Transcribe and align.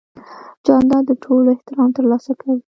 جانداد 0.65 1.03
د 1.07 1.11
ټولو 1.23 1.47
احترام 1.55 1.89
ترلاسه 1.97 2.31
کوي. 2.41 2.59